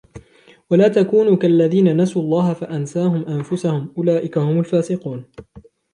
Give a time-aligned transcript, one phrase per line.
[0.71, 5.25] وَلَا تَكُونُوا كَالَّذِينَ نَسُوا اللَّهَ فَأَنْسَاهُمْ أَنْفُسَهُمْ أُولَئِكَ هُمُ الْفَاسِقُونَ